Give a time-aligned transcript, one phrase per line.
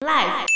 [0.00, 0.46] Life。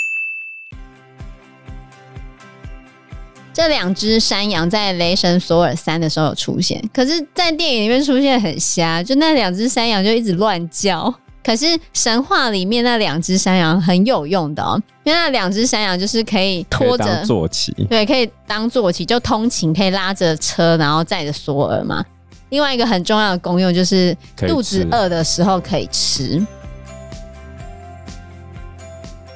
[3.53, 11.13] 这两只山羊在《雷神索尔三》的时候有出现，可是，在电影里面出现很瞎，就那两只山羊就一直乱叫。
[11.43, 22.01] 可是神话里面那两只山羊很有用的哦，因为那两只山羊就是可以拖着坐骑，对，可以当坐骑，就通勤，可以拉着车，然后载着索尔嘛。
[22.47, 26.41] 另外一个很重要的功用就是肚子饿的时候可以吃。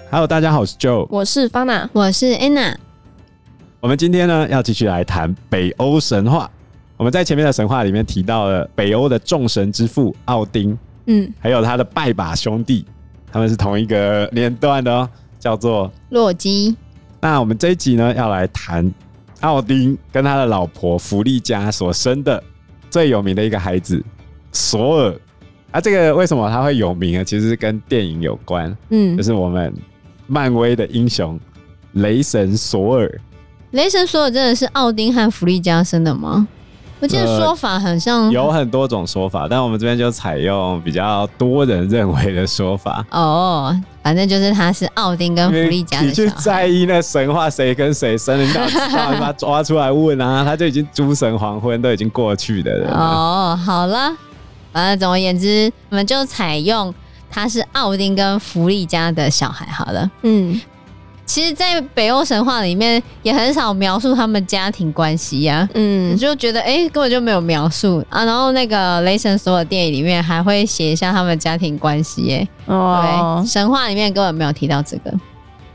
[0.09, 2.73] Hello，大家好，我是 Joe，我是 Fana，我是 Anna。
[3.81, 6.49] 我们今天呢要继续来谈北欧神话。
[6.95, 10.77] 我们在前面的神话里面提到了北欧的众神之父奥丁。
[11.07, 12.85] 嗯，还有他的拜把兄弟，
[13.33, 16.73] 他们是同一个年段的哦，叫做洛基。
[17.19, 18.89] 那我们这一集呢，要来谈
[19.41, 22.41] 奥丁跟他的老婆弗利嘉所生的
[22.89, 24.01] 最有名的一个孩子
[24.53, 25.13] 索尔。
[25.71, 27.23] 啊，这个为什么他会有名啊？
[27.25, 28.75] 其实是跟电影有关。
[28.89, 29.73] 嗯，就是我们
[30.27, 31.39] 漫威的英雄
[31.93, 33.19] 雷神索尔。
[33.71, 36.47] 雷神索尔真的是奥丁和弗利加生的吗？
[36.99, 43.05] 我记得说法很像、呃，有很多种说法，但我们这边就采用比较多人认为的说法。
[43.11, 46.07] 哦，反正就是他是奥丁跟弗利加的。
[46.07, 52.89] 你去在意那神话谁跟谁生，你把他抓出来问啊，他就已经诸神黄昏都已经过去的人。
[52.89, 54.11] 哦，好了，
[54.73, 56.91] 反正总而言之，我们就采用
[57.29, 60.09] 他是奥丁跟弗利家的小孩好了。
[60.21, 60.59] 嗯。
[61.25, 68.23] 其实，在北欧神话里面也很少描述他们家庭关系呀、啊，嗯，你就觉得哎、欸，根本就没有描述啊。
[68.23, 72.47] 然后那个雷神所有电影里面还会写一下他们家庭关系，耶。
[72.65, 75.13] 哦，对，神话里面根本没有提到这个。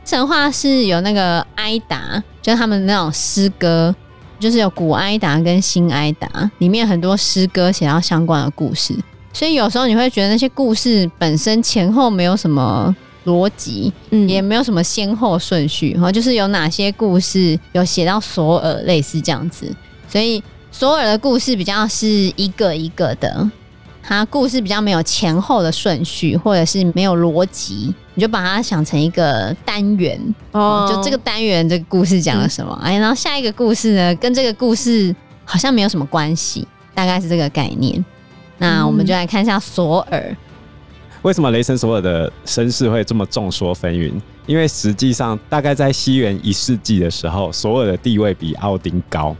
[0.03, 3.93] 神话是有那个埃达，就是他们那种诗歌，
[4.39, 8.97] 就是有古埃达跟新埃达，里面很多诗歌写到相关的故事，
[9.33, 12.95] 所以有时候你会觉得那些故事本身前后没有什么。
[13.25, 19.73] 逻辑，嗯，也没有什么先后顺序，然后就是有哪些故事有写到索尔，类似这样子，
[20.09, 22.05] 所以索尔的故事比较是
[22.35, 23.49] 一个一个的，
[24.03, 30.19] 它故事比较没有前后的顺序，或者是没有逻辑，你就把它想成一个单元
[30.51, 35.15] 哦，就这个单元这个故事讲了什么，哎、嗯，然后下一个故事呢，跟这个故事
[35.45, 38.03] 好像没有什么关系，大概是这个概念。
[38.57, 40.35] 那我们就来看一下索尔。
[41.21, 44.13] 为什么雷神索尔的身世会这么众说纷纭？
[44.45, 49.35] 因为实际上，大概在西元一世纪的时候，索尔的地位比奥丁高。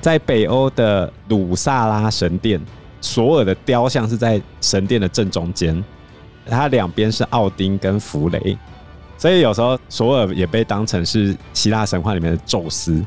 [0.00, 2.60] 在北欧的鲁萨拉神殿，
[3.00, 5.82] 索尔的雕像是在神殿的正中间，
[6.46, 8.58] 它两边是奥丁跟弗雷，
[9.16, 13.02] 所以有时候索尔也被当成是希腊神话里面的宙斯。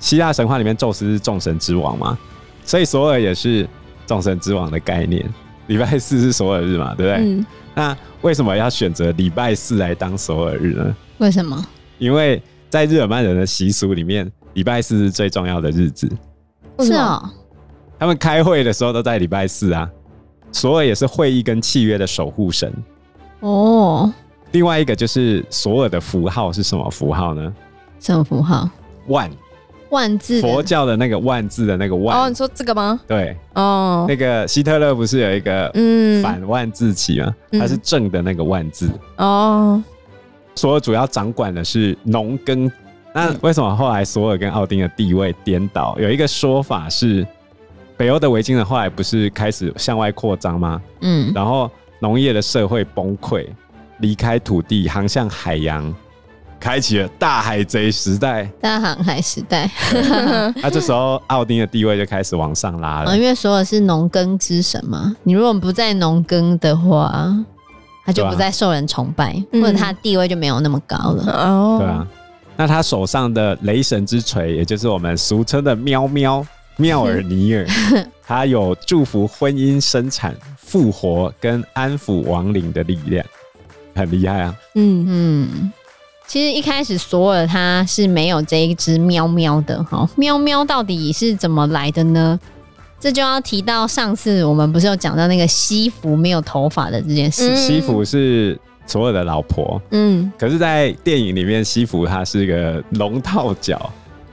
[0.00, 2.18] 希腊神话里面宙斯是众神之王嘛，
[2.64, 3.68] 所以索尔也是
[4.08, 5.24] 众神之王的概念。
[5.68, 7.16] 礼拜四是索尔日嘛，对不对？
[7.24, 7.46] 嗯。
[7.74, 10.96] 那为什么要选择礼拜四来当索尔日呢？
[11.18, 11.62] 为什么？
[11.98, 16.10] 因为在日耳曼人的习俗里面，礼拜四是最重要的日子。
[16.80, 17.30] 是啊。
[17.98, 19.88] 他们开会的时候都在礼拜四啊。
[20.50, 22.72] 索尔也是会议跟契约的守护神。
[23.40, 24.10] 哦。
[24.52, 27.54] 另外一个就是索尔的符号是什么符号呢？
[28.00, 28.68] 什么符号？
[29.08, 29.30] 万。
[29.90, 33.00] 万字，佛教的那个万字的那个万哦，你说这个吗？
[33.06, 37.34] 对，哦，那个希特勒不是有一个嗯反万字旗吗？
[37.52, 39.82] 它是正的那个万字哦。
[40.54, 42.70] 索尔主要掌管的是农耕，
[43.14, 45.96] 那为什么后来索尔跟奥丁的地位颠倒？
[45.98, 47.26] 有一个说法是，
[47.96, 50.82] 北欧的维京人后来不是开始向外扩张吗？
[51.00, 51.70] 嗯，然后
[52.00, 53.46] 农业的社会崩溃，
[54.00, 55.94] 离开土地，航向海洋。
[56.60, 59.70] 开启了大海贼时代，大航海时代。
[60.62, 65.14] 那 这时候奥丁的地位就开始往上拉了，因为索尔是农耕之神嘛。
[65.22, 67.32] 你如果不在农耕的话，
[68.04, 71.32] 他就不再受人崇拜，啊、或者他地位就没有那么高了。
[71.32, 72.06] 哦，对啊。
[72.56, 76.44] 那他手上的雷神之锤，也就是我们俗称的喵喵
[76.76, 77.66] 妙尔尼尔，
[78.26, 83.24] 他有祝福婚姻、生产、复活跟安抚亡灵的力量，
[83.94, 84.54] 很厉害啊。
[84.74, 85.72] 嗯嗯。
[86.28, 92.38] 其实一开始索尔他是没有这一只喵喵的哈，喵喵到底是怎么来的呢？
[93.00, 97.56] 这就要提到上次我们不是有讲到那个西服没有头发的这件事。
[97.56, 103.90] 西服是索尔的老婆，嗯，可是，在电影里面，西服他是个龙套角。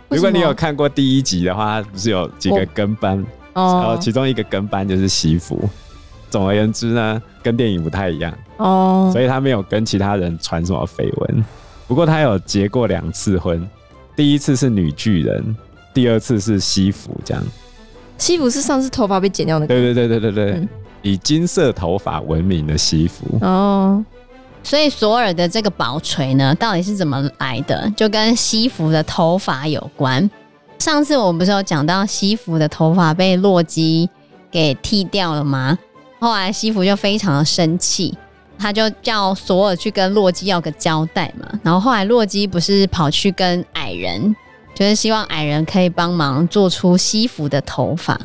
[0.10, 5.58] 如果你有看过第一集的话，他不是有几个跟班，然后其中一个跟班就是西服。
[6.30, 11.46] 总而言之呢，跟电影不太一样哦，所以他没有跟其他人传什么绯闻。
[11.88, 13.68] 不过他有结过两次婚，
[14.16, 15.56] 第一次是女巨人，
[15.94, 17.44] 第二次是西服这样。
[18.18, 19.68] 西服是上次头发被剪掉那个？
[19.68, 20.70] 对对对对对对，嗯、
[21.02, 23.26] 以金色头发闻名的西服。
[23.42, 24.04] 哦，
[24.64, 27.92] 所以索尔的这个宝锤呢，到底是怎么来的？
[27.96, 30.30] 就跟西服的头发有关。
[30.80, 34.10] 上次我们不是有讲到西服的头发被洛基
[34.50, 35.78] 给剃掉了吗？
[36.20, 38.18] 后来西服就非常的生气，
[38.58, 41.48] 他就叫索尔去跟洛基要个交代嘛。
[41.64, 44.36] 然后后来洛基不是跑去跟矮人，
[44.74, 48.20] 就是希望矮人可以帮忙做出西服的头发，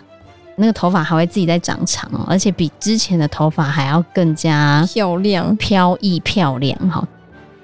[0.56, 7.06] 那个头发还会自己再长长哦，而且比之前的头发还要更加漂亮、飘逸、漂亮哈。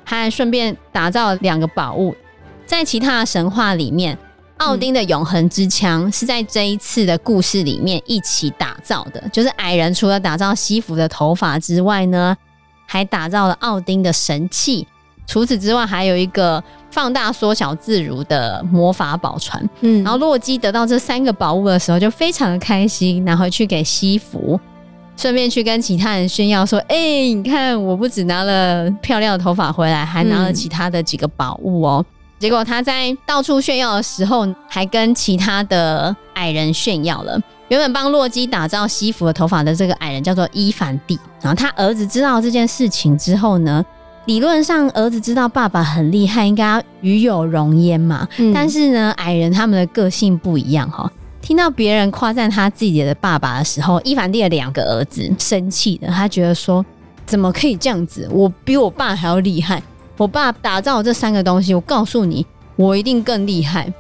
[0.05, 2.15] 他还顺便打造了两个宝物，
[2.65, 4.19] 在其他的神话里面。
[4.59, 12.35] 奥丁的永恒之枪是在这一次的故事里面一起打造的，就是矮人除了打造西服的头发之外呢，
[12.87, 14.87] 还打造了奥丁的神器。
[15.27, 19.61] 除此之外，还有一个放大缩小自如的魔法宝船。
[19.81, 24.59] 嗯，然后洛基得到这三个宝物的时候，就非常的开心，拿回去给西服，
[25.17, 32.05] 顺便去跟其他人炫耀说：“哎、欸，你看，我不只拿了漂亮的头发回来，还拿了其他的几个宝物哦。”
[32.39, 37.41] 结果他在到处炫耀的时候，还跟其他的矮人炫耀了。
[37.69, 43.85] 原本帮洛基打造西服的头发的这个矮人叫做伊凡蒂，然后他儿子知道这件事情之后呢，
[44.27, 48.27] 理论上儿子知道爸爸很厉害，应该要与有荣焉嘛。
[48.39, 51.11] 嗯、但是呢，矮人他们的个性不一样哈。
[51.43, 56.85] 听到别人夸赞他自己的爸爸的时候，伊凡蒂的两个儿子生气了，他觉得说：
[57.25, 58.29] 怎么可以这样子？
[58.33, 59.83] 我比我爸还要厉害。
[60.17, 62.47] 我爸打造这三个东西，我告诉你，
[62.77, 63.93] 我一定更厉害。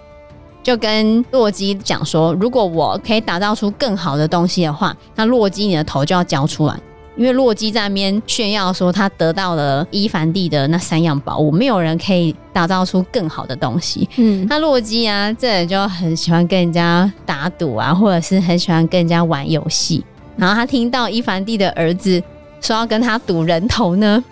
[0.66, 6.74] 就跟洛基讲说，如果我可以打造出更好的东西的话，那洛基你的头就要交出来。
[7.16, 14.08] 因为洛基在那边炫耀说他得到了伊凡蒂的那三样宝物，没有人可以打造出更好的东西。
[14.16, 20.04] 嗯，那洛基啊，这人就很喜欢跟人家打赌啊，或者是很喜欢跟人家玩游戏。
[20.36, 22.20] 然后他听到伊凡蒂的儿子
[22.60, 24.24] 说要跟他赌人头呢。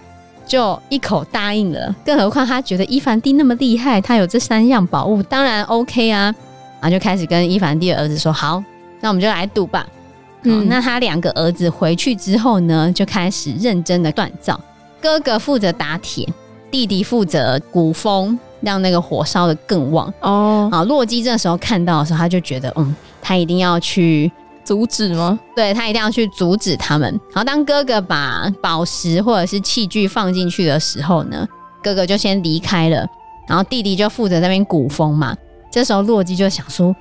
[0.46, 6.34] 就一口答应了，更何况他觉得伊凡蒂那么厉害，他有这三样宝物，当然 OK 啊，
[6.80, 8.62] 然后就开始跟伊凡蒂的儿子说：“好，
[9.00, 9.86] 那我们就来赌吧。”
[10.46, 14.60] 嗯，那他两个儿子回去之后呢，就开始认真的锻造，
[15.00, 16.28] 哥哥负责打铁，
[16.70, 20.12] 弟弟负责鼓风，让那个火烧的更旺。
[20.20, 24.30] 哦，啊，洛基这时候看到的时候，他就觉得，嗯，他一定要去。
[24.64, 25.38] 阻止吗？
[25.54, 27.08] 对，他一定要去阻止他们。
[27.32, 31.46] 然后当哥哥把宝石或者是器具放进去的时候呢，
[31.82, 33.06] 哥哥就先离开了，
[33.46, 35.36] 然后弟弟就负责那边鼓风嘛。
[35.70, 36.94] 这时候洛基就想说：“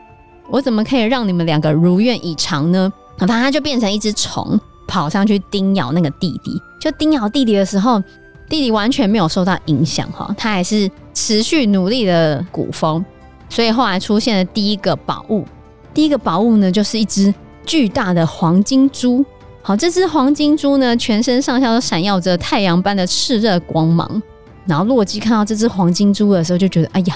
[0.49, 6.59] 我怎么可以让你们两个如愿以偿呢？”然后他就变成一只虫，跑上去叮咬那个弟弟。
[6.81, 8.01] 就叮咬弟弟的时候，
[8.49, 13.05] 弟弟完全没有受到影响哈，他还是持续努力的鼓风。
[13.47, 15.45] 所以后来出现了第一个宝物，
[15.93, 17.33] 第一个宝物呢，就是一只。
[17.65, 19.23] 巨大的黄金珠，
[19.61, 24.21] 好，这只黄金猪呢，全身上下都闪耀着太阳般的炽热光芒。
[24.65, 27.15] 然后洛基看到这只黄金猪的时候，就觉得，哎呀，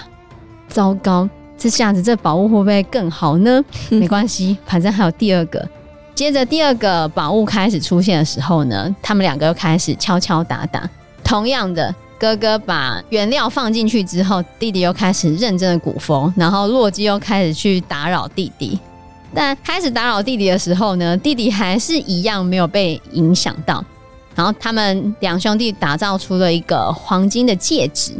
[0.68, 3.64] 糟糕，这下子这宝物会不会更好呢？
[3.90, 5.66] 没关系，反正还有第二个。
[6.14, 10.90] 接着第二个宝物开始出现的时候呢，他们两个又开始敲敲打打。
[11.24, 18.80] 同样的，哥哥把原料放进去之后，弟弟又开始认真的鼓风，然后洛基又开始去打扰弟弟。
[19.34, 23.84] 但开始打扰弟弟的时候呢，弟弟还是一样没有被影响到。
[24.36, 28.14] 然后他们两兄弟打造出了一个黄金的戒指。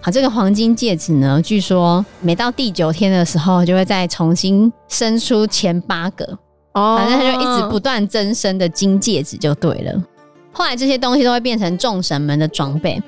[0.00, 6.38] 好，这个黄金戒指呢，据说每到第九天的时候，就会再重新生出前八个。
[6.72, 10.02] 哦，反正他就一直不断增生的金戒指就对了。
[10.52, 13.02] 后来这些东西都会变成众神们的装备。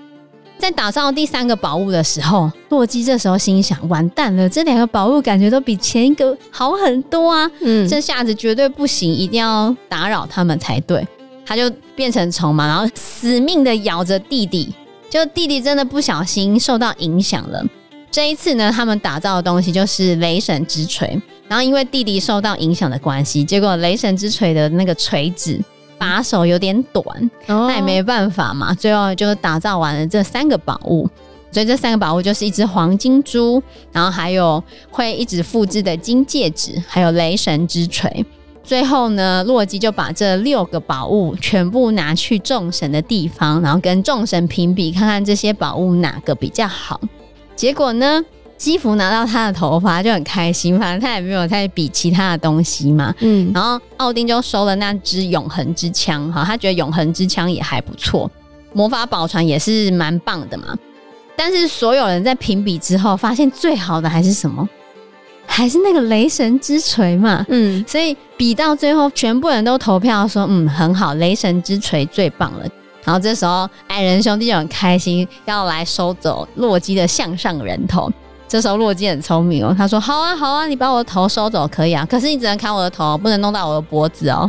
[0.58, 7.50] 在打造第三个宝物的时候，洛基这时候心想：完蛋了，这两个宝物感觉都比前一个好很多啊！
[7.60, 11.06] 嗯，这下子绝对不行，一定要打扰他们才对。
[11.44, 14.72] 他就变成虫嘛，然后死命的咬着弟弟。
[15.10, 17.62] 就弟弟真的不小心受到影响了。
[18.10, 21.20] 这一次呢，他们打造的东西就是雷神之锤。
[21.46, 25.60] 然后因为弟弟受到影响的关系，结果雷神之锤的那个锤子。
[26.04, 28.74] 把手有点短，那也没办法嘛。
[28.74, 31.08] 最后就打造完了这三个宝物，
[31.50, 38.22] 所以这三个宝物就是一只黄金珠，然后还有会一直复制的金戒指，还有雷神之锤。
[38.62, 47.00] 最后呢，洛基就把这六个宝物全部拿去众神的地方，然后跟众神评比，看看这些宝物哪个比较好。
[47.56, 48.22] 结果呢？
[48.56, 53.14] 西弗拿到他的头发就很开心，反正他也没有太比其他的东西嘛。
[53.20, 58.30] 嗯，然后奥丁就收了那支永恒之枪，哈，他觉得永恒之枪也还不错，
[58.72, 60.76] 魔法宝船也是蛮棒的嘛。
[61.36, 64.66] 但是所有人在评比之后，发现最好的还是什么？
[65.46, 67.44] 还是那个雷神之锤嘛。
[67.48, 72.66] 嗯，所以比到最后，全部人都投票说，嗯，很好，雷神之锤最棒了。
[73.04, 78.10] 然后这时候矮人兄弟就很开心，要来收走洛基的向上人头。
[78.54, 84.48] 这时候洛基很聪明哦，他说：“好啊，好啊，你把我的头收走可以啊，可是你只能砍我的头，不能弄到我的脖子哦。”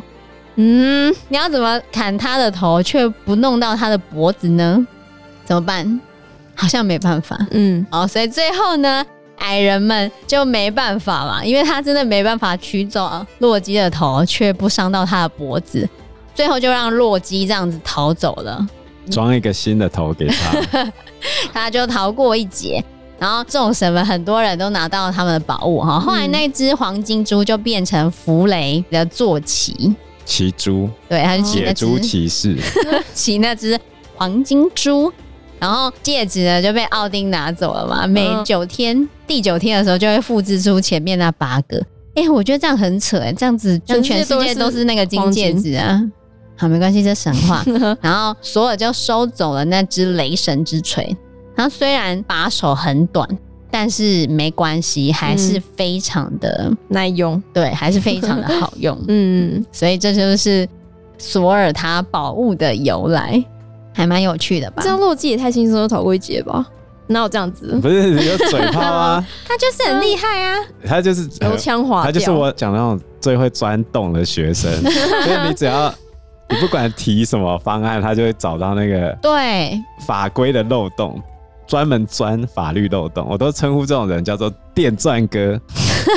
[0.57, 4.85] 嗯，你要怎么砍他的头却不弄到他的脖子呢？
[5.43, 5.99] 怎么办？
[6.53, 7.35] 好像没办法。
[7.49, 9.03] 嗯，哦，所以最后呢，
[9.39, 13.09] 矮人们就没办法嘛，因为他真的没办法取走
[13.39, 15.89] 洛基的头，却不伤到他的脖子，
[16.35, 18.67] 最后就让洛基这样子逃走了，
[19.09, 20.91] 装一个新的头给他，
[21.51, 22.85] 他就逃过一劫。
[23.17, 29.95] 然后众神们很多人都拿到了他们的宝物哈，后来那只黄金猪就变成弗雷的坐骑，
[30.25, 32.57] 骑猪，对，他是野猪骑士，
[33.13, 33.79] 骑那只
[34.15, 35.11] 黄金猪，
[35.59, 41.81] 然后戒指呢就被奥丁拿走了嘛，每九天第九天的时候就会复制出前面那八个，
[42.15, 46.01] 哎，我觉得这样很扯哎，这样子让全世界都是那个金戒指啊，
[46.57, 47.63] 好没关系，这神话，
[48.01, 51.15] 然后索尔就收走了那只雷神之锤。
[51.55, 53.27] 它虽然把手很短，
[53.71, 57.41] 但是没关系，还是非常的耐用。
[57.53, 58.97] 对，还是非常的好用。
[59.07, 60.67] 嗯，所以这就是
[61.17, 63.43] 索尔他宝物的由来，
[63.93, 64.81] 还蛮有趣的吧？
[64.83, 66.65] 这样洛基也太轻松就逃过一劫吧？
[67.07, 67.77] 哪有这样子？
[67.81, 69.23] 不是有嘴炮啊？
[69.47, 70.57] 他就是很厉害啊！
[70.87, 74.71] 他就是油腔滑调，他就是我讲那种最会钻洞的学生。
[74.81, 75.93] 所以你只要
[76.49, 81.21] 你不管提什么方案，他就会找到那个对法规的漏洞。
[81.67, 85.59] 专门钻法律漏洞，我都称呼这种人叫做电钻哥。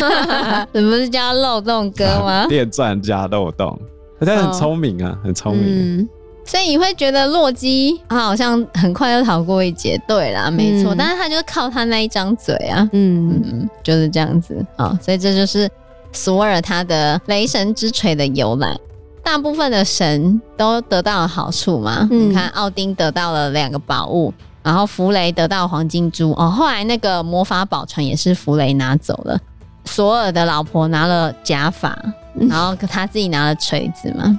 [0.72, 2.46] 你不是叫漏洞哥吗？
[2.50, 3.78] 电钻加漏洞，
[4.20, 6.08] 他很聪明啊，很聪明、啊嗯。
[6.44, 10.96] 所以你会觉得洛基他好像很快就逃过一劫，对啦，没错、嗯。
[10.98, 14.98] 但是他就是靠他那一张嘴啊，嗯嗯，就是这样子啊。
[15.02, 15.68] 所以这就是
[16.12, 18.74] 索尔他的雷神之锤的由来。
[19.22, 22.08] 大部分的神都得到了好处嘛。
[22.10, 24.32] 嗯、你看奥丁得到了两个宝物。
[24.68, 29.40] 然后弗雷得到黄金珠哦，后来那个魔法宝船也是弗雷拿走了。
[29.86, 31.98] 索尔的老婆拿了假发，
[32.34, 34.38] 然后他自己拿了锤子嘛，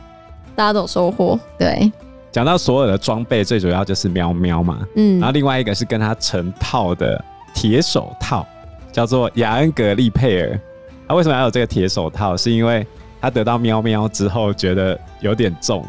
[0.55, 1.39] 大家都有收获。
[1.57, 1.91] 对，
[2.31, 7.19] 讲到索尔的装备，最主要就是喵喵嘛，嗯，然后另外一个是跟他成套的
[7.55, 8.45] 铁手套，
[8.91, 10.59] 叫做雅恩格利佩尔。
[11.07, 12.38] 他为什么要有这个铁手套？
[12.38, 12.86] 是因为
[13.19, 15.83] 他得到喵喵之后觉得有点重。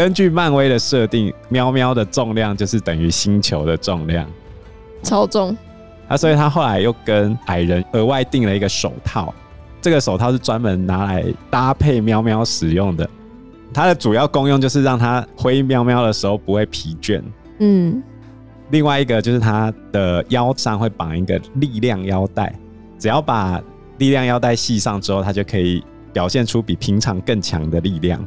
[0.00, 4.26] 根据漫威的设定，喵喵的重量就是等于星球的重量，
[5.02, 5.54] 超重。
[6.08, 9.34] 啊，所以他后来又跟矮人额外订了一个手套，
[9.82, 13.06] 这个手套是专门拿来搭配喵喵使用的。
[13.74, 17.22] 它的主要功用就是让它挥喵喵的时候不会疲倦。
[17.58, 18.02] 嗯。
[18.70, 22.58] 另外一个就是它的腰上会绑一个力量腰带，
[22.98, 23.62] 只要把
[23.98, 28.26] 力量腰带系上之后，它就可以表现出比平常更强的力量。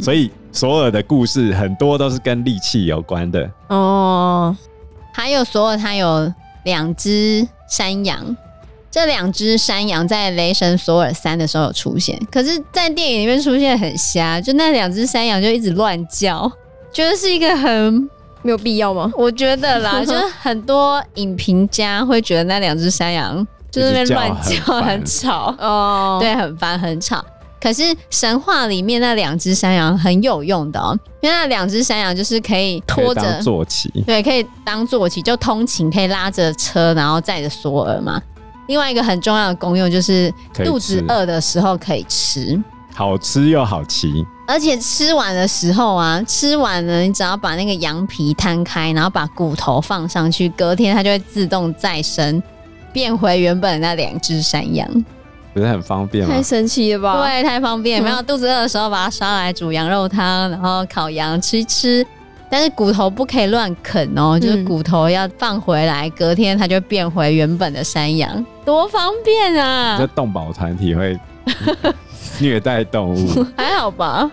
[0.00, 4.56] 所以，索尔的故事很多都是跟利器有关的哦。
[5.12, 6.32] 还有索尔，他有
[6.64, 8.36] 两只山羊，
[8.90, 16.50] 这两只山羊在《雷神索尔三》的时候有出现，可是，在电影里面出现很瞎，就那两只山羊就一直乱叫，
[16.92, 18.10] 觉得是一个很
[18.42, 19.10] 没有必要吗？
[19.16, 27.24] 我觉得啦， 就是很多影评家会觉得那两只山羊就是那边乱叫，很吵哦，对，很烦，很吵。
[27.64, 38.20] 可是神话里面那两只山羊很有用的哦，因为那两只山羊就是可以拖着坐骑，对，可以当坐骑，就通勤可以拉着车，然后载着索尔嘛。
[38.68, 42.62] 另外一个很重要的功用就是肚子饿的时候可以吃，
[42.94, 44.12] 好吃又好骑。
[44.46, 52.42] 而且吃完的时候啊，吃完了你只要把那个羊皮摊开，然后把骨头放上去，隔天它就会自动再生，
[52.92, 54.86] 变回原本的那两只山羊。
[55.54, 56.34] 不是很方便吗？
[56.34, 57.26] 太神奇了吧！
[57.26, 58.02] 对，太方便。
[58.02, 62.04] 然后肚子饿的时候，把它杀来煮羊肉汤，然后烤羊吃一吃。
[62.50, 69.96] 但是骨头不可以乱啃哦，就是骨头要放回来，隔天它就变回原本的山羊，多方便啊！
[69.98, 71.18] 这动保团体会
[72.38, 74.30] 虐待动物， 还好吧？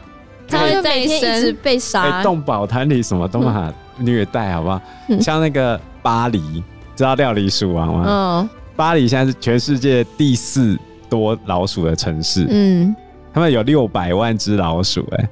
[0.47, 2.01] 它会每天一直被杀。
[2.01, 4.81] 哎，动保团体什么都嘛虐待，好不好？
[5.19, 6.63] 像那个巴黎，
[6.95, 8.03] 知道料理鼠王吗？
[8.07, 10.77] 嗯，巴黎现在是全世界第四。
[11.11, 12.95] 多老鼠的城市，嗯，
[13.33, 15.29] 他们有六百万只老鼠，哎，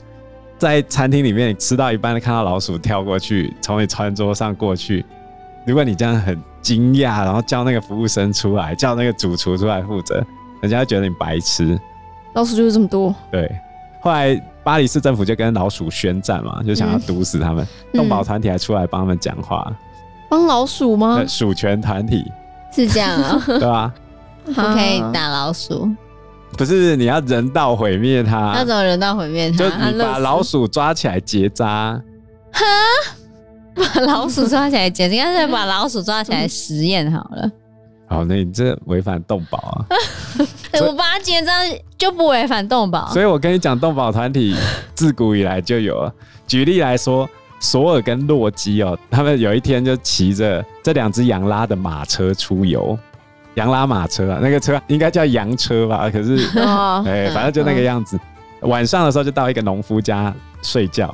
[0.57, 5.05] 在餐厅里面，吃到一半，看到老鼠跳过去，从你餐桌上过去，
[5.65, 10.21] 如果你这样很惊讶，然后叫那个服务生出来，叫那个主厨出来负责，
[10.61, 11.79] 人家会觉得你白痴。
[12.33, 13.15] 老鼠就是这么多。
[13.31, 13.49] 对，
[14.01, 19.73] 后来巴黎市政府就跟老鼠宣战嘛，就想要毒死他们，嗯、动保团体还出来帮他们讲话，
[20.29, 21.23] 帮老鼠吗？
[21.25, 22.29] 鼠权团体。
[22.71, 23.91] 是这样啊， 对吧？
[24.53, 25.89] 不可以打老鼠，
[26.57, 28.53] 不是你要人道毁灭它？
[28.55, 29.57] 那怎么人道毁灭它？
[29.57, 32.01] 就你把老鼠抓起来结扎，
[32.51, 32.65] 哈
[33.75, 37.49] 把老鼠抓起来结，应该是把老鼠抓起来实验好了。
[38.07, 39.85] 好，那你这违反动保啊！
[40.81, 41.51] 我把它结扎
[41.95, 43.07] 就不违反动保。
[43.13, 44.55] 所以我跟你讲，动保团体
[44.95, 46.11] 自古以来就有了。
[46.47, 47.29] 举例来说，
[47.59, 52.97] 索尔跟洛基哦，他们有一天就骑着这两只羊拉的马车出游，
[53.59, 56.07] 羊拉马车啊，那个车应该叫羊车吧？
[56.11, 58.17] 可是，哎、哦欸，反正就那个样子。
[58.61, 61.13] 嗯、晚上的时候就到一个农夫家睡觉，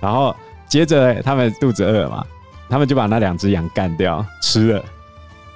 [0.00, 0.34] 然后
[0.68, 2.24] 接着他们肚子饿了嘛，
[2.68, 4.84] 他们就把那两只羊干掉吃了。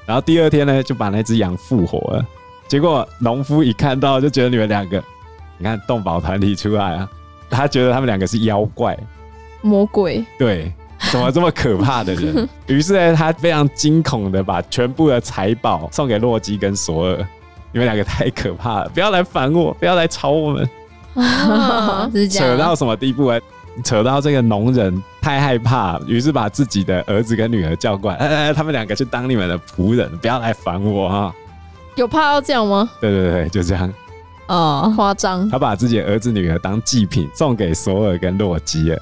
[0.05, 2.27] 然后第二天呢，就把那只羊复活了。
[2.69, 5.03] 结果农夫一看到，就觉得你们两个，
[5.59, 7.09] 你看动保团体出来啊，
[7.49, 8.99] 他觉得他们两个是妖怪、
[9.63, 10.73] 魔鬼，对，
[11.11, 12.49] 怎么这么可怕的人？
[12.67, 17.27] 于是呢，他非常惊恐的把全部的财宝送给洛基跟索尔。
[17.73, 20.69] 你们两个太可怕了，不要来烦我，不要来吵我们。
[21.15, 23.39] 哦、扯到什么地步啊？
[23.85, 31.35] 扯到这个农人太害怕，于是把自己的儿子跟女儿叫过来，哎哎，他们两个去当你们的仆人，不要来烦我啊！
[31.95, 32.89] 有怕到这样吗？
[33.01, 33.93] 对对对，就这样。
[34.47, 35.47] 哦，夸张。
[35.51, 38.99] 他把自己的儿子女儿当祭品送给索尔跟洛基了。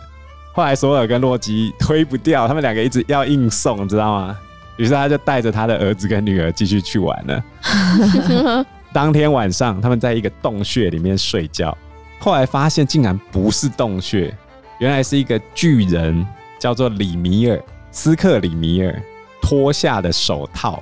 [0.55, 4.39] 后来索尔跟洛基推不掉，他们两个一直要硬送，知道吗？
[4.77, 8.65] 于是他就带着他的儿子跟女儿继续去玩了。
[8.95, 11.77] 当天晚上，他们在一个洞穴里面睡觉，
[12.21, 14.33] 后来发现竟然不是洞穴。
[14.79, 16.25] 原来是一个巨人，
[16.59, 19.03] 叫做里米尔斯克里米尔
[19.43, 20.81] 脱下的手套，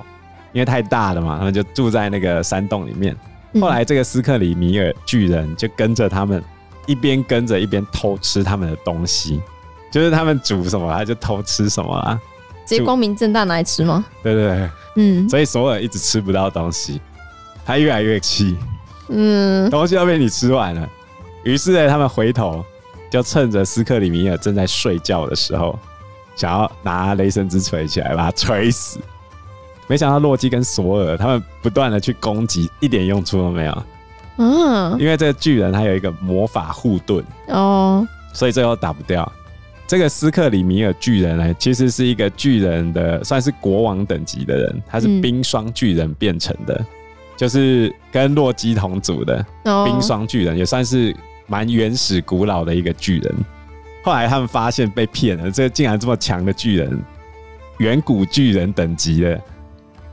[0.51, 3.15] 因为太大了嘛，他们就住在那个山洞里面。
[3.59, 6.43] 后来这个斯克里米尔巨人就跟着他们，
[6.85, 9.41] 一边跟着一边偷吃他们的东西，
[9.93, 12.19] 就是他们煮什么他就偷吃什么啊，
[12.65, 14.03] 直接光明正大拿来吃吗？
[14.23, 16.99] 对对对，嗯，所以索尔一直吃不到东西，
[17.63, 18.57] 他越来越气，
[19.09, 20.89] 嗯，东西都被你吃完了，
[21.43, 22.65] 于是呢，他们回头。
[23.11, 25.77] 就趁着斯克里米尔正在睡觉的时候，
[26.35, 28.99] 想要拿雷神之锤起来把他锤死。
[29.85, 33.83] 没想到洛基跟索尔他们不断的去攻击，一点用处都没有。
[34.37, 39.31] 嗯，因为这个巨人他有一个魔法护盾哦，所以最后打不掉。
[39.93, 46.85] 这个斯克里米尔巨人呢，其实是一个巨人的，算是国王等级的人，他是冰霜巨人变成的，嗯、
[47.37, 49.45] 就是跟洛基同组的
[49.85, 51.15] 冰霜巨人，也算是。
[51.45, 53.35] 蛮原始古老的一个巨人，
[54.01, 56.97] 后来他们发现被骗了，这竟然这么强的巨人，
[57.79, 59.39] 远古巨人等级的，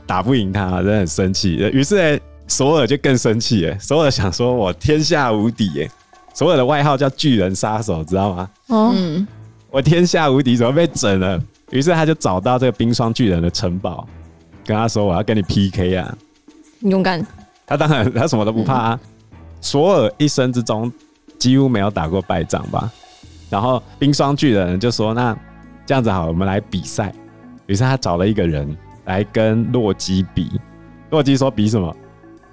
[0.05, 1.55] 打不赢他，真的很生气。
[1.71, 5.89] 于是索尔就更生气了，索尔想说：“我天下无敌！”耶，
[6.33, 8.49] 索尔的外号叫巨人杀手，知道吗？
[8.67, 8.93] 哦，
[9.71, 11.41] 我天下无敌，怎么被整了？
[11.71, 14.07] 于是他就找到这个冰霜巨人的城堡，
[14.65, 16.15] 跟他说：“我要跟你 PK 啊！”
[16.81, 17.25] 勇敢。
[17.65, 18.99] 他当然 他什么都不怕啊。
[19.01, 20.91] 嗯、索尔一生之中。
[21.39, 22.87] 几乎没有打过败仗吧，
[23.49, 25.35] 然后冰霜巨人就说：“那
[25.87, 27.11] 这样子好，我们来比赛。”
[27.65, 30.51] 于是他找了一个人来跟洛基比。
[31.09, 31.91] 洛基说：“比什么？”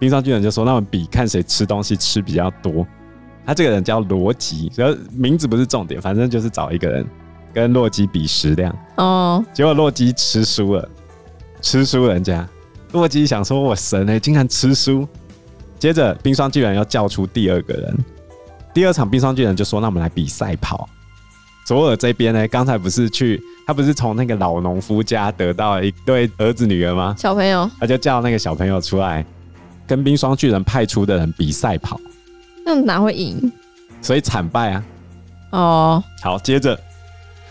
[0.01, 2.87] 冰霜巨人就说：“那我们比看谁吃东西吃比较多。”
[3.49, 7.07] 他这个人叫罗吉，然后名字不是重点，反正就是找一个人
[7.51, 8.77] 跟洛基比食量。
[8.97, 10.87] 哦，结果洛基吃输了，
[11.63, 12.47] 吃输人家。
[12.93, 15.09] 洛基想说：“我神欸，竟然吃输。”
[15.81, 17.99] 接着冰霜巨人要叫出第二个人。
[18.75, 20.87] 第二场冰霜巨人就说：“那我们来比赛跑。”
[21.65, 27.15] 左耳这边呢，刚才不是去他不是从那个老农夫家得到一对儿子女儿吗？
[27.19, 29.25] 小朋友，他就叫那个小朋友出来
[29.87, 31.99] 跟冰霜巨人派出的人比赛跑。
[32.69, 33.51] 那哪会赢？
[34.03, 34.85] 所以惨败啊！
[35.53, 36.79] 哦，好，接着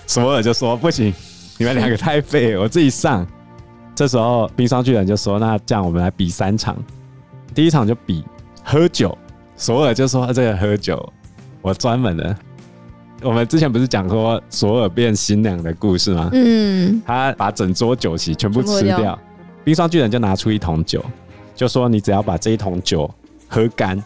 [0.05, 1.11] 索尔就说：“不行，
[1.57, 3.25] 你们两个太废了，我自己上。”
[3.95, 6.77] 这时候冰霜巨人就说：“那这样我们来比三场，
[7.55, 8.23] 第一场就比
[8.63, 9.17] 喝酒。”
[9.57, 11.11] 索尔就说：“他这个喝酒。”
[11.63, 12.37] 我专门的，
[13.23, 16.29] 我们之前不是讲说索尔变新娘的故事吗？
[16.31, 19.17] 嗯，他把整桌酒席全部吃掉，
[19.63, 21.03] 冰霜巨人就拿出一桶酒，
[21.55, 23.09] 就说：“你只要把这一桶酒
[23.49, 24.01] 喝干，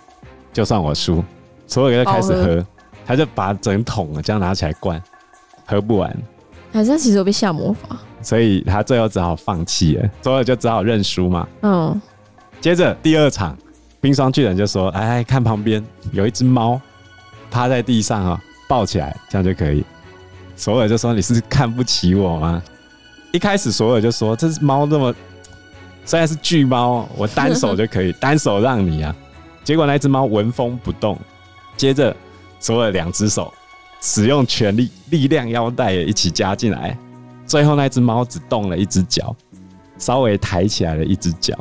[0.54, 1.24] 就算我输。”
[1.68, 2.66] 索尔就开始喝，喝
[3.06, 5.02] 他就把整桶这样拿起来灌，
[5.66, 6.16] 喝不完。
[6.74, 11.48] 好像其实有被下魔法，所以他最后只好放弃了，索尔就只好认输嘛。
[11.62, 12.02] 嗯，
[12.60, 13.58] 接着第二场，
[14.00, 16.80] 冰霜巨人就说：“哎，看旁边有一只猫。”
[17.52, 19.84] 趴在地上啊，抱起来，这样就可以。
[20.56, 22.64] 索尔就说：“你是看不起我吗？”
[23.34, 25.14] 一开始索尔就说：“这只猫那么，
[26.06, 29.14] 虽然是巨猫，我单手就可以， 单手让你啊。”
[29.72, 31.18] 结果那只猫纹风不动。
[31.78, 32.14] 接着
[32.60, 33.54] 索尔两只手
[34.02, 36.98] 使用全力，力量腰带也一起加进来。
[37.46, 39.34] 最后那只猫只动了一只脚，
[39.98, 41.56] 稍微抬起来了一只脚，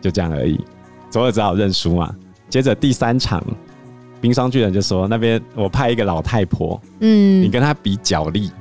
[0.00, 0.64] 就这样而已。
[1.10, 2.14] 左尔只好认输嘛。
[2.48, 3.44] 接着第三场。
[4.20, 8.52] 冰霜巨人就说：“那边我派一个老太婆，嗯，你跟她比脚力，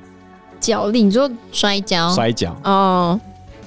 [0.59, 3.21] 脚力，你说摔跤，摔跤哦，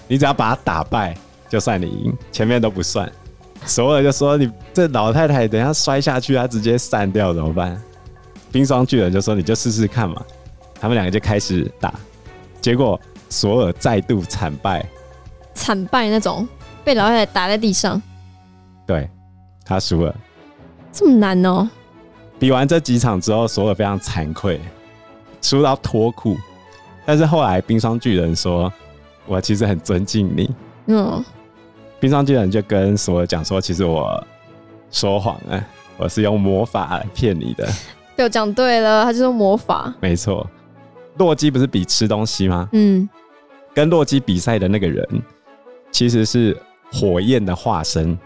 [0.08, 1.16] 你只要把她打败，
[1.48, 3.08] 就算你赢，前面都不算。
[3.66, 7.80] 索尔就说：“你这老太太等下摔下去，她直接散掉怎么办？”
[8.52, 10.22] 冰霜巨人就说：“你就试试看嘛。”
[10.80, 11.94] 他们两个就开始打，
[12.60, 13.00] 结果
[13.30, 14.84] 索尔再度惨败，
[15.54, 16.46] 惨败那种，
[16.84, 18.00] 被老太太打在地上。
[18.86, 19.08] 对，
[19.64, 20.14] 他输了。
[20.92, 21.68] 这么难哦！
[22.38, 24.60] 比完这几场之后，索尔非常惭愧，
[25.40, 26.36] 输到脱裤。
[27.06, 28.70] 但是后来冰霜巨人说
[29.26, 30.54] ：“我其实很尊敬你。”
[30.86, 31.24] 嗯。
[32.00, 34.22] 冰霜巨人就跟索尔讲说：“其实我
[34.90, 35.64] 说谎了，
[35.96, 37.66] 我是用魔法来骗你的。
[38.16, 39.92] ”又讲对了，他就用魔法。
[40.00, 40.48] 没错，
[41.16, 42.68] 洛基不是比吃东西吗？
[42.72, 43.08] 嗯，
[43.72, 45.06] 跟洛基比赛的那个人
[45.90, 46.56] 其实是
[46.92, 48.16] 火焰的化身，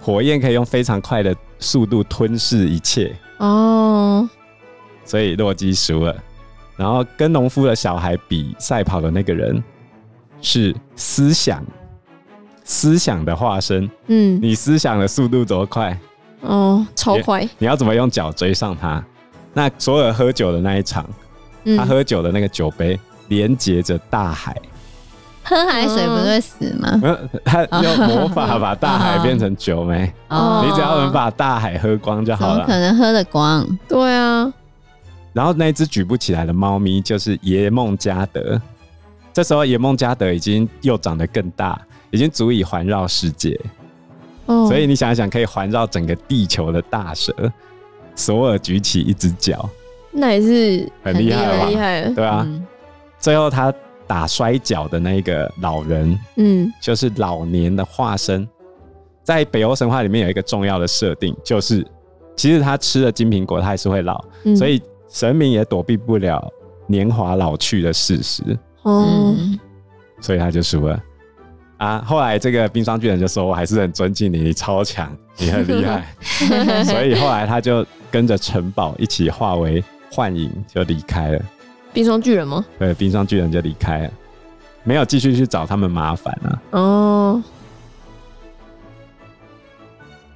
[0.00, 3.16] 火焰可以用非常快的速度吞噬一切。
[3.38, 4.28] 哦，
[5.04, 6.14] 所以洛基输了。
[6.76, 9.62] 然后跟农夫的小孩比赛跑的那个人
[10.42, 11.64] 是思想。
[12.66, 15.96] 思想的化身，嗯，你思想的速度多快？
[16.40, 17.40] 哦，超快！
[17.42, 19.02] 你，你要怎么用脚追上他？
[19.54, 21.08] 那索尔喝酒的那一场，
[21.64, 22.98] 嗯、他喝酒的那个酒杯
[23.28, 24.54] 连接着大海，
[25.44, 27.00] 喝海水不会死吗？
[27.02, 30.12] 嗯、他用魔法把大海变成酒没？
[30.28, 32.66] 哦，你只要能把大海喝光就好了。
[32.66, 33.64] 可能喝得光？
[33.88, 34.52] 对啊。
[35.32, 38.60] 然后那只举不起来的猫咪就是爷梦加德，
[39.32, 41.80] 这时候爷梦加德已经又长得更大。
[42.16, 43.60] 已经足以环绕世界，
[44.46, 47.30] 哦，所以你想一想，可以环绕整个地球的大蛇，
[48.14, 49.68] 索尔举起一只脚，
[50.10, 52.42] 那也是很厉害，很厉害，对啊。
[52.46, 52.66] 嗯、
[53.18, 53.70] 最后他
[54.06, 58.48] 打摔跤的那个老人，嗯，就是老年的化身。
[59.22, 61.86] 在北欧神话里面有一个重要的设定，就是
[62.34, 66.50] 其实他吃了金苹果，他还是会老，嗯、所以神明也躲避不了
[66.86, 68.42] 年华老去的事实。
[68.84, 69.34] 哦，
[70.20, 70.98] 所以他就输了。
[71.78, 72.02] 啊！
[72.06, 76.06] 后来这个冰霜巨人就说：“我还是很尊敬你，你超强，你很厉害。
[76.84, 81.40] ”所以后来他就跟着城堡一起化为幻影，就离开了。
[81.92, 82.64] 冰霜巨人吗？
[82.78, 84.10] 对，冰霜巨人就离开了，
[84.84, 86.62] 没有继续去找他们麻烦啊。
[86.70, 87.42] 哦。